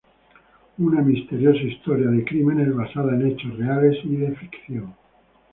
[0.79, 4.95] Una misteriosa historia de crímenes basada en hechos reales y de ficción.